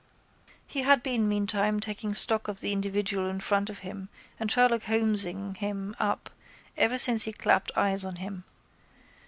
[0.65, 5.57] He had been meantime taking stock of the individual in front of him and Sherlockholmesing
[5.57, 6.31] him up
[6.75, 8.43] ever since he clapped eyes on him.